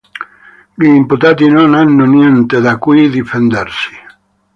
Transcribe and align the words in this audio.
Gli 0.73 0.85
imputati 0.87 1.47
non 1.47 1.75
hanno 1.75 2.05
niente 2.05 2.59
da 2.59 2.79
cui 2.79 3.07
difendersi. 3.07 3.93